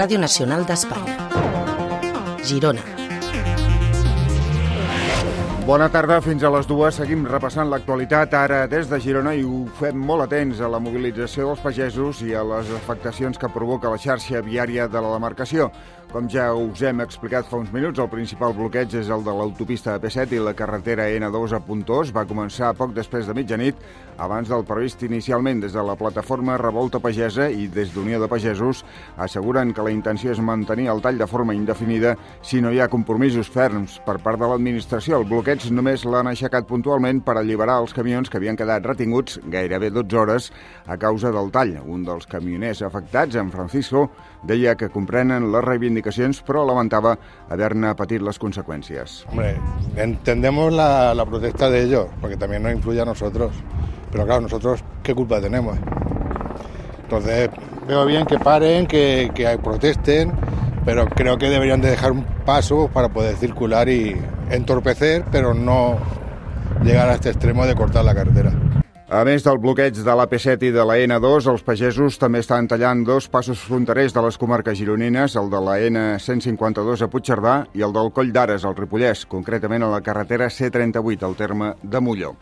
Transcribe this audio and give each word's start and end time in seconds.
Ràdio 0.00 0.16
Nacional 0.18 0.62
d'Espanya. 0.64 1.16
Girona. 2.48 2.99
Bona 5.70 5.86
tarda, 5.86 6.16
fins 6.18 6.42
a 6.42 6.48
les 6.50 6.66
dues. 6.66 6.96
Seguim 6.98 7.20
repassant 7.30 7.68
l'actualitat 7.70 8.32
ara 8.34 8.64
des 8.66 8.88
de 8.90 8.98
Girona 8.98 9.36
i 9.38 9.44
ho 9.46 9.60
fem 9.78 10.00
molt 10.08 10.24
atents 10.24 10.58
a 10.58 10.70
la 10.72 10.80
mobilització 10.82 11.46
dels 11.46 11.62
pagesos 11.62 12.24
i 12.26 12.34
a 12.34 12.42
les 12.42 12.72
afectacions 12.74 13.38
que 13.38 13.52
provoca 13.54 13.92
la 13.92 14.00
xarxa 14.02 14.42
viària 14.42 14.88
de 14.90 15.04
la 15.04 15.14
demarcació. 15.14 15.70
Com 16.10 16.26
ja 16.26 16.48
us 16.58 16.80
hem 16.82 16.98
explicat 17.04 17.46
fa 17.46 17.60
uns 17.60 17.70
minuts, 17.70 18.00
el 18.02 18.08
principal 18.10 18.50
bloqueig 18.56 18.96
és 18.98 19.12
el 19.14 19.22
de 19.22 19.30
l'autopista 19.30 19.94
AP7 19.94 20.34
i 20.34 20.40
la 20.42 20.56
carretera 20.58 21.06
N2 21.06 21.54
a 21.54 21.60
Puntós. 21.62 22.10
Va 22.10 22.26
començar 22.26 22.72
poc 22.74 22.96
després 22.96 23.30
de 23.30 23.36
mitjanit, 23.38 23.78
abans 24.18 24.50
del 24.50 24.66
previst 24.66 25.04
inicialment 25.06 25.62
des 25.62 25.72
de 25.72 25.84
la 25.86 25.94
plataforma 25.96 26.58
Revolta 26.58 26.98
Pagesa 27.00 27.46
i 27.48 27.68
des 27.70 27.94
d'Unió 27.94 28.18
de 28.20 28.28
Pagesos 28.28 28.82
asseguren 29.16 29.70
que 29.72 29.84
la 29.86 29.94
intenció 29.94 30.34
és 30.34 30.42
mantenir 30.42 30.90
el 30.90 31.00
tall 31.00 31.16
de 31.16 31.30
forma 31.30 31.54
indefinida 31.54 32.16
si 32.42 32.60
no 32.60 32.72
hi 32.74 32.82
ha 32.82 32.90
compromisos 32.90 33.48
ferms 33.48 34.00
per 34.04 34.18
part 34.18 34.42
de 34.42 34.50
l'administració. 34.50 35.22
El 35.22 35.30
bloqueig 35.30 35.59
només 35.68 36.06
l'han 36.08 36.30
aixecat 36.30 36.64
puntualment 36.64 37.20
per 37.26 37.34
alliberar 37.36 37.76
els 37.82 37.92
camions 37.92 38.30
que 38.30 38.38
havien 38.40 38.56
quedat 38.56 38.86
retinguts 38.86 39.36
gairebé 39.52 39.90
12 39.92 40.16
hores 40.16 40.46
a 40.86 40.96
causa 40.96 41.32
del 41.34 41.50
tall. 41.52 41.74
Un 41.84 42.06
dels 42.06 42.24
camioners 42.30 42.80
afectats, 42.86 43.36
en 43.36 43.50
Francisco, 43.52 44.06
deia 44.48 44.76
que 44.80 44.88
comprenen 44.88 45.50
les 45.52 45.64
reivindicacions 45.66 46.40
però 46.46 46.64
lamentava 46.64 47.16
haver-ne 47.52 47.92
patit 47.98 48.24
les 48.24 48.40
conseqüències. 48.40 49.20
Hombre, 49.28 49.52
entendemos 50.00 50.72
la, 50.72 51.12
la 51.14 51.26
protesta 51.26 51.68
de 51.68 51.82
ellos, 51.84 52.08
porque 52.20 52.38
también 52.38 52.62
nos 52.62 52.72
influye 52.72 53.02
a 53.02 53.04
nosotros. 53.04 53.52
Pero 54.10 54.24
claro, 54.24 54.40
nosotros, 54.40 54.82
¿qué 55.02 55.14
culpa 55.14 55.40
tenemos? 55.40 55.76
Entonces, 57.02 57.50
veo 57.86 58.06
bien 58.06 58.24
que 58.24 58.38
paren, 58.38 58.86
que, 58.86 59.30
que 59.34 59.58
protesten, 59.58 60.32
pero 60.84 61.06
creo 61.08 61.36
que 61.36 61.50
deberían 61.50 61.80
de 61.80 61.90
dejar 61.90 62.12
un 62.12 62.24
paso 62.46 62.88
para 62.92 63.08
poder 63.08 63.36
circular 63.36 63.88
y 63.88 64.16
entorpecer, 64.50 65.24
pero 65.30 65.54
no 65.54 65.98
llegar 66.84 67.08
a 67.08 67.14
este 67.14 67.30
extremo 67.30 67.66
de 67.66 67.74
cortar 67.74 68.04
la 68.04 68.14
carretera. 68.14 68.52
A 69.10 69.24
més 69.26 69.42
del 69.42 69.58
bloqueig 69.58 69.96
de 70.06 70.14
l'AP7 70.14 70.68
i 70.68 70.70
de 70.70 70.84
la 70.86 70.94
N2, 71.02 71.48
els 71.50 71.64
pagesos 71.66 72.14
també 72.22 72.44
estan 72.44 72.68
tallant 72.70 73.00
dos 73.02 73.26
passos 73.26 73.58
fronterers 73.58 74.14
de 74.14 74.22
les 74.22 74.38
comarques 74.38 74.78
gironines, 74.78 75.34
el 75.34 75.50
de 75.50 75.62
la 75.66 75.74
N152 75.88 77.02
a 77.02 77.08
Puigcerdà 77.10 77.56
i 77.74 77.82
el 77.82 77.96
del 77.96 78.12
Coll 78.14 78.30
d'Ares, 78.30 78.62
al 78.62 78.78
Ripollès, 78.78 79.24
concretament 79.26 79.82
a 79.82 79.90
la 79.90 79.98
carretera 80.06 80.46
C38, 80.46 81.26
al 81.26 81.34
terme 81.34 81.72
de 81.82 82.04
Molló. 82.06 82.36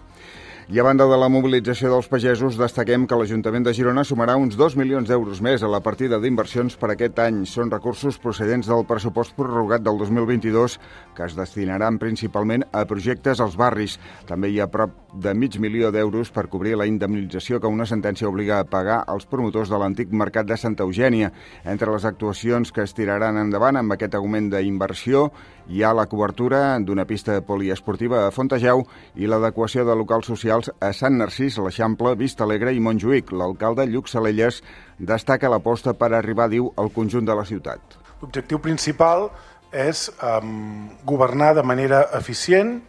I 0.70 0.78
a 0.78 0.84
banda 0.84 1.06
de 1.08 1.16
la 1.16 1.30
mobilització 1.32 1.88
dels 1.88 2.10
pagesos, 2.12 2.58
destaquem 2.60 3.06
que 3.08 3.16
l'Ajuntament 3.16 3.64
de 3.64 3.72
Girona 3.72 4.02
sumarà 4.04 4.34
uns 4.36 4.52
2 4.60 4.74
milions 4.76 5.08
d'euros 5.08 5.40
més 5.40 5.62
a 5.64 5.70
la 5.72 5.80
partida 5.80 6.18
d'inversions 6.20 6.76
per 6.76 6.90
aquest 6.92 7.22
any. 7.24 7.38
Són 7.48 7.72
recursos 7.72 8.18
procedents 8.20 8.68
del 8.68 8.84
pressupost 8.84 9.32
prorrogat 9.32 9.80
del 9.86 9.96
2022 9.96 10.76
que 11.16 11.24
es 11.24 11.38
destinaran 11.38 11.96
principalment 11.96 12.66
a 12.76 12.84
projectes 12.84 13.40
als 13.40 13.56
barris. 13.56 13.96
També 14.28 14.52
hi 14.52 14.60
ha 14.60 14.68
prop 14.68 14.92
de 15.16 15.32
mig 15.32 15.56
milió 15.56 15.88
d'euros 15.88 16.28
per 16.36 16.50
cobrir 16.52 16.76
la 16.76 16.86
indemnització 16.86 17.62
que 17.64 17.72
una 17.72 17.88
sentència 17.88 18.28
obliga 18.28 18.60
a 18.60 18.68
pagar 18.68 19.00
als 19.08 19.24
promotors 19.24 19.72
de 19.72 19.80
l'antic 19.80 20.12
mercat 20.12 20.52
de 20.52 20.60
Santa 20.60 20.84
Eugènia. 20.84 21.32
Entre 21.64 21.88
les 21.88 22.04
actuacions 22.04 22.76
que 22.76 22.84
es 22.84 22.92
tiraran 22.92 23.40
endavant 23.40 23.80
amb 23.80 23.96
aquest 23.96 24.20
augment 24.20 24.52
d'inversió 24.52 25.30
hi 25.68 25.82
ha 25.82 25.94
la 25.96 26.06
cobertura 26.08 26.78
d'una 26.80 27.04
pista 27.04 27.40
poliesportiva 27.44 28.26
a 28.26 28.30
Fontejau 28.32 28.86
i 29.16 29.28
l'adequació 29.28 29.84
de 29.84 29.96
locals 29.96 30.28
socials 30.28 30.57
socials 30.58 30.76
a 30.80 30.92
Sant 30.92 31.18
Narcís, 31.18 31.58
l'Eixample, 31.58 32.14
Vista 32.16 32.44
Alegre 32.44 32.72
i 32.74 32.80
Montjuïc. 32.80 33.32
L'alcalde 33.32 33.86
Lluc 33.86 34.08
Salelles 34.08 34.62
destaca 34.98 35.48
l'aposta 35.48 35.94
per 35.94 36.12
arribar, 36.14 36.48
diu, 36.48 36.72
al 36.76 36.90
conjunt 36.90 37.26
de 37.26 37.34
la 37.34 37.44
ciutat. 37.44 37.80
L'objectiu 38.20 38.58
principal 38.58 39.30
és 39.72 40.08
um, 40.22 40.88
governar 41.04 41.54
de 41.54 41.62
manera 41.62 42.08
eficient, 42.18 42.80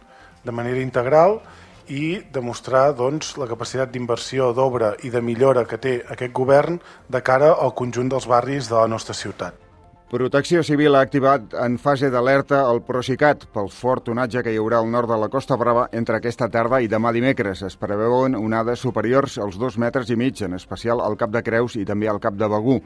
de 0.44 0.52
manera 0.52 0.80
integral 0.80 1.40
i 1.88 2.20
demostrar 2.32 2.94
doncs, 2.96 3.36
la 3.36 3.48
capacitat 3.50 3.90
d'inversió 3.92 4.52
d'obra 4.54 4.94
i 5.04 5.10
de 5.10 5.20
millora 5.20 5.66
que 5.66 5.78
té 5.78 6.00
aquest 6.08 6.32
govern 6.32 6.80
de 7.08 7.20
cara 7.22 7.52
al 7.54 7.74
conjunt 7.74 8.08
dels 8.08 8.26
barris 8.30 8.70
de 8.70 8.78
la 8.78 8.88
nostra 8.88 9.14
ciutat. 9.14 9.69
Protecció 10.10 10.64
Civil 10.66 10.96
ha 10.98 11.04
activat 11.06 11.52
en 11.54 11.76
fase 11.78 12.08
d'alerta 12.10 12.64
el 12.66 12.80
Procicat 12.82 13.44
pel 13.54 13.68
fort 13.70 14.08
onatge 14.10 14.40
que 14.42 14.50
hi 14.50 14.58
haurà 14.58 14.80
al 14.82 14.90
nord 14.90 15.06
de 15.06 15.18
la 15.22 15.28
Costa 15.30 15.54
Brava 15.60 15.84
entre 15.94 16.18
aquesta 16.18 16.48
tarda 16.50 16.80
i 16.82 16.90
demà 16.90 17.12
dimecres. 17.14 17.62
Es 17.68 17.78
preveuen 17.78 18.34
onades 18.34 18.82
superiors 18.82 19.38
als 19.38 19.60
dos 19.62 19.78
metres 19.78 20.10
i 20.10 20.18
mig, 20.18 20.42
en 20.42 20.58
especial 20.58 20.98
al 20.98 21.14
Cap 21.20 21.30
de 21.30 21.44
Creus 21.46 21.78
i 21.78 21.86
també 21.86 22.10
al 22.10 22.18
Cap 22.18 22.34
de 22.34 22.50
Begú. 22.50 22.80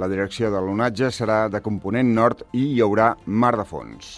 La 0.00 0.08
direcció 0.08 0.48
de 0.48 0.64
l'onatge 0.64 1.12
serà 1.12 1.42
de 1.52 1.60
component 1.60 2.16
nord 2.16 2.46
i 2.56 2.70
hi 2.72 2.80
haurà 2.80 3.12
mar 3.26 3.58
de 3.60 3.68
fons. 3.68 4.16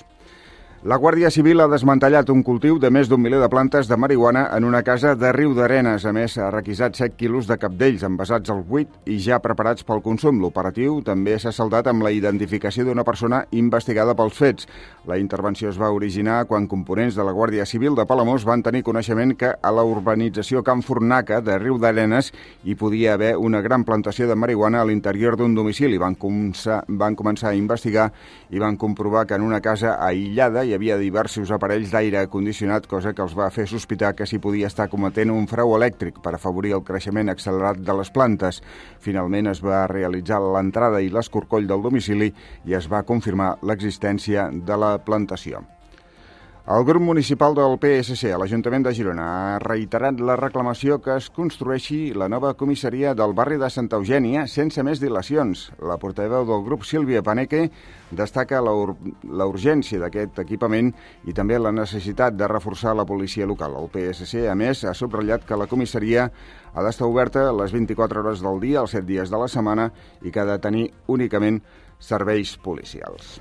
La 0.83 0.97
Guàrdia 0.99 1.29
Civil 1.31 1.63
ha 1.63 1.69
desmantellat 1.71 2.27
un 2.33 2.41
cultiu 2.43 2.75
de 2.83 2.89
més 2.91 3.07
d'un 3.07 3.21
miler 3.23 3.39
de 3.39 3.47
plantes 3.47 3.87
de 3.87 3.95
marihuana 3.95 4.49
en 4.57 4.65
una 4.67 4.81
casa 4.83 5.13
de 5.15 5.29
Riu 5.31 5.53
d'Arenes. 5.55 6.03
A 6.03 6.11
més, 6.11 6.33
ha 6.43 6.49
requisat 6.51 6.97
7 6.99 7.15
quilos 7.15 7.47
de 7.47 7.55
capdells 7.55 8.03
envasats 8.03 8.51
al 8.51 8.65
buit 8.67 8.91
i 9.07 9.21
ja 9.23 9.39
preparats 9.39 9.87
pel 9.87 10.03
consum. 10.03 10.41
L'operatiu 10.43 10.97
també 11.07 11.37
s'ha 11.39 11.53
saldat 11.55 11.87
amb 11.87 12.03
la 12.03 12.11
identificació 12.11 12.83
d'una 12.89 13.05
persona 13.07 13.45
investigada 13.55 14.17
pels 14.19 14.41
fets. 14.43 14.67
La 15.07 15.21
intervenció 15.23 15.71
es 15.71 15.79
va 15.79 15.93
originar 15.95 16.41
quan 16.51 16.67
components 16.67 17.15
de 17.15 17.29
la 17.29 17.37
Guàrdia 17.37 17.63
Civil 17.63 17.95
de 17.95 18.09
Palamós 18.11 18.43
van 18.43 18.67
tenir 18.67 18.83
coneixement 18.83 19.37
que 19.39 19.55
a 19.55 19.71
la 19.71 19.87
urbanització 19.87 20.65
Can 20.67 20.83
Fornaca 20.83 21.39
de 21.47 21.61
Riu 21.63 21.79
d'Arenes 21.79 22.33
hi 22.65 22.75
podia 22.75 23.15
haver 23.15 23.37
una 23.37 23.63
gran 23.63 23.87
plantació 23.87 24.27
de 24.27 24.35
marihuana 24.35 24.83
a 24.83 24.91
l'interior 24.91 25.39
d'un 25.39 25.55
domicili. 25.55 26.03
Van 26.03 26.19
començar, 26.19 26.83
van 26.89 27.15
començar 27.15 27.53
a 27.53 27.57
investigar 27.63 28.11
i 28.51 28.59
van 28.59 28.75
comprovar 28.75 29.29
que 29.29 29.39
en 29.39 29.47
una 29.47 29.63
casa 29.63 29.95
aïllada 30.03 30.67
hi 30.67 30.72
havia 30.75 30.99
diversos 31.01 31.51
aparells 31.55 31.93
d'aire 31.93 32.25
condicionat, 32.33 32.87
cosa 32.91 33.13
que 33.13 33.23
els 33.25 33.35
va 33.39 33.51
fer 33.51 33.67
sospitar 33.71 34.15
que 34.17 34.27
s'hi 34.29 34.41
podia 34.43 34.71
estar 34.71 34.89
cometent 34.93 35.33
un 35.35 35.49
frau 35.51 35.75
elèctric 35.77 36.23
per 36.25 36.35
afavorir 36.37 36.77
el 36.79 36.87
creixement 36.87 37.33
accelerat 37.33 37.83
de 37.83 37.99
les 37.99 38.13
plantes. 38.15 38.63
Finalment 39.01 39.53
es 39.53 39.63
va 39.65 39.85
realitzar 39.91 40.41
l'entrada 40.41 41.03
i 41.03 41.13
l'escorcoll 41.13 41.69
del 41.69 41.85
domicili 41.85 42.33
i 42.65 42.79
es 42.79 42.89
va 42.89 43.05
confirmar 43.05 43.57
l'existència 43.63 44.51
de 44.53 44.81
la 44.81 44.97
plantació. 45.05 45.65
El 46.63 46.85
grup 46.85 47.03
municipal 47.03 47.57
del 47.59 47.73
PSC 47.75 48.29
a 48.31 48.37
l'Ajuntament 48.39 48.85
de 48.87 48.93
Girona 48.95 49.25
ha 49.27 49.57
reiterat 49.59 50.21
la 50.23 50.37
reclamació 50.39 51.01
que 51.03 51.17
es 51.19 51.27
construeixi 51.35 52.13
la 52.15 52.29
nova 52.31 52.53
comissaria 52.55 53.17
del 53.19 53.35
barri 53.35 53.59
de 53.59 53.67
Santa 53.67 53.99
Eugènia 53.99 54.45
sense 54.47 54.85
més 54.87 55.03
dilacions. 55.03 55.65
La 55.83 55.99
portaveu 55.99 56.47
del 56.47 56.63
grup, 56.63 56.87
Sílvia 56.87 57.25
Paneque, 57.27 57.65
destaca 58.15 58.63
la, 58.63 58.77
ur 58.79 58.95
la 59.27 59.51
urgència 59.51 59.99
d'aquest 59.99 60.39
equipament 60.45 60.95
i 61.27 61.35
també 61.35 61.59
la 61.59 61.75
necessitat 61.75 62.39
de 62.39 62.47
reforçar 62.47 62.95
la 62.95 63.11
policia 63.11 63.43
local. 63.51 63.75
El 63.83 63.91
PSC, 63.91 64.47
a 64.47 64.55
més, 64.55 64.87
ha 64.87 64.95
subratllat 64.95 65.43
que 65.43 65.59
la 65.59 65.67
comissaria 65.67 66.31
ha 66.31 66.87
d'estar 66.87 67.11
oberta 67.11 67.49
les 67.51 67.75
24 67.75 68.23
hores 68.23 68.47
del 68.47 68.63
dia, 68.63 68.87
els 68.87 68.95
7 68.95 69.09
dies 69.11 69.35
de 69.35 69.43
la 69.43 69.51
setmana 69.51 69.91
i 70.23 70.31
que 70.31 70.39
ha 70.39 70.53
de 70.55 70.63
tenir 70.63 70.93
únicament 71.11 71.59
serveis 71.99 72.55
policials. 72.55 73.41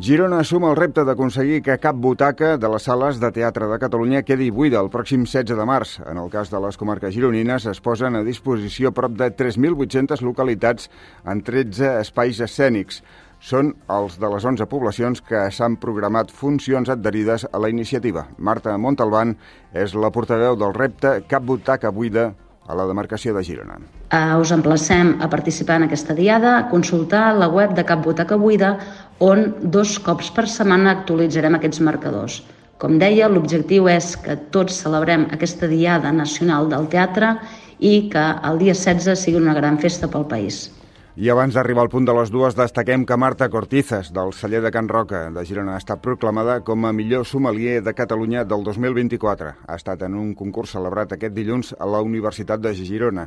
Girona 0.00 0.38
assuma 0.40 0.70
el 0.72 0.78
repte 0.78 1.02
d'aconseguir 1.04 1.58
que 1.60 1.74
cap 1.76 1.98
butaca 2.00 2.54
de 2.56 2.68
les 2.72 2.86
sales 2.88 3.18
de 3.20 3.28
teatre 3.28 3.66
de 3.68 3.76
Catalunya 3.76 4.22
quedi 4.24 4.46
buida 4.48 4.80
el 4.80 4.88
pròxim 4.88 5.26
16 5.26 5.52
de 5.58 5.66
març. 5.68 5.98
En 6.08 6.16
el 6.16 6.30
cas 6.32 6.48
de 6.48 6.56
les 6.64 6.78
comarques 6.80 7.12
gironines 7.12 7.66
es 7.68 7.80
posen 7.84 8.16
a 8.16 8.22
disposició 8.24 8.94
prop 8.96 9.12
de 9.20 9.28
3.800 9.36 10.24
localitats 10.24 10.88
en 11.28 11.44
13 11.44 11.98
espais 12.06 12.40
escènics. 12.40 13.02
Són 13.36 13.74
els 13.92 14.16
de 14.16 14.32
les 14.32 14.48
11 14.48 14.64
poblacions 14.70 15.20
que 15.20 15.44
s'han 15.52 15.76
programat 15.76 16.32
funcions 16.32 16.88
adherides 16.88 17.44
a 17.52 17.60
la 17.60 17.68
iniciativa. 17.68 18.30
Marta 18.38 18.78
Montalbán 18.78 19.36
és 19.76 19.92
la 19.92 20.08
portaveu 20.14 20.56
del 20.56 20.72
repte 20.72 21.18
Cap 21.28 21.44
butaca 21.44 21.92
buida 21.92 22.30
a 22.66 22.76
la 22.78 22.86
demarcació 22.86 23.34
de 23.34 23.42
Girona. 23.44 23.78
Uh, 24.12 24.38
us 24.40 24.52
emplacem 24.54 25.16
a 25.20 25.28
participar 25.30 25.80
en 25.80 25.88
aquesta 25.88 26.14
diada, 26.14 26.56
a 26.58 26.66
consultar 26.70 27.32
la 27.38 27.48
web 27.48 27.74
de 27.74 27.84
Cap 27.84 28.04
Butaca 28.04 28.38
Buida, 28.38 28.76
on 29.18 29.48
dos 29.62 29.98
cops 30.02 30.30
per 30.34 30.46
setmana 30.50 30.98
actualitzarem 30.98 31.58
aquests 31.58 31.82
marcadors. 31.82 32.42
Com 32.82 32.98
deia, 32.98 33.28
l'objectiu 33.30 33.86
és 33.90 34.14
que 34.18 34.34
tots 34.54 34.80
celebrem 34.82 35.28
aquesta 35.30 35.68
Diada 35.70 36.10
Nacional 36.12 36.70
del 36.70 36.88
Teatre 36.90 37.36
i 37.78 38.08
que 38.10 38.24
el 38.48 38.58
dia 38.62 38.74
16 38.74 39.18
sigui 39.18 39.38
una 39.38 39.54
gran 39.54 39.78
festa 39.78 40.10
pel 40.10 40.26
país. 40.30 40.64
I 41.12 41.28
abans 41.28 41.52
d'arribar 41.52 41.82
al 41.84 41.90
punt 41.92 42.06
de 42.08 42.12
les 42.16 42.30
dues, 42.32 42.54
destaquem 42.56 43.02
que 43.04 43.18
Marta 43.20 43.50
Cortizas, 43.52 44.08
del 44.16 44.30
celler 44.32 44.62
de 44.64 44.70
Can 44.72 44.86
Roca 44.88 45.26
de 45.30 45.42
Girona, 45.44 45.74
ha 45.76 45.80
estat 45.82 46.00
proclamada 46.00 46.54
com 46.64 46.86
a 46.88 46.92
millor 46.96 47.26
sommelier 47.28 47.82
de 47.84 47.92
Catalunya 47.92 48.46
del 48.48 48.64
2024. 48.64 49.50
Ha 49.68 49.76
estat 49.76 50.06
en 50.06 50.16
un 50.16 50.30
concurs 50.32 50.72
celebrat 50.72 51.12
aquest 51.12 51.34
dilluns 51.36 51.74
a 51.78 51.84
la 51.84 52.00
Universitat 52.00 52.62
de 52.64 52.72
Girona. 52.78 53.26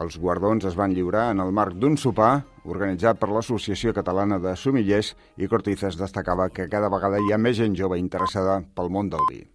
Els 0.00 0.16
guardons 0.16 0.64
es 0.64 0.78
van 0.80 0.94
lliurar 0.96 1.26
en 1.34 1.44
el 1.44 1.52
marc 1.52 1.76
d'un 1.76 2.00
sopar 2.00 2.46
organitzat 2.64 3.20
per 3.20 3.28
l'Associació 3.28 3.92
Catalana 3.92 4.40
de 4.40 4.56
Somillers 4.56 5.12
i 5.36 5.46
Cortizas 5.52 6.00
destacava 6.00 6.48
que 6.48 6.70
cada 6.72 6.88
vegada 6.88 7.20
hi 7.20 7.36
ha 7.36 7.38
més 7.38 7.60
gent 7.60 7.76
jove 7.76 8.00
interessada 8.00 8.62
pel 8.72 8.88
món 8.88 9.12
del 9.12 9.28
vi. 9.28 9.46